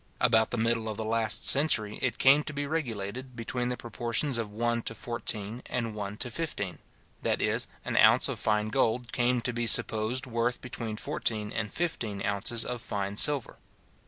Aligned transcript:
About 0.19 0.49
the 0.49 0.57
middle 0.57 0.89
of 0.89 0.97
the 0.97 1.05
last 1.05 1.45
century, 1.47 1.99
it 2.01 2.17
came 2.17 2.43
to 2.45 2.53
be 2.53 2.65
regulated, 2.65 3.35
between 3.35 3.69
the 3.69 3.77
proportions 3.77 4.39
of 4.39 4.49
one 4.49 4.81
to 4.81 4.95
fourteen 4.95 5.61
and 5.67 5.93
one 5.93 6.17
to 6.17 6.31
fifteen; 6.31 6.79
that 7.21 7.39
is, 7.39 7.67
an 7.85 7.95
ounce 7.95 8.27
of 8.27 8.39
fine 8.39 8.69
gold 8.69 9.11
came 9.13 9.41
to 9.41 9.53
be 9.53 9.67
supposed 9.67 10.25
worth 10.25 10.59
between 10.59 10.97
fourteen 10.97 11.51
and 11.51 11.71
fifteen 11.71 12.25
ounces 12.25 12.65
of 12.65 12.81
fine 12.81 13.15
silver. 13.15 13.57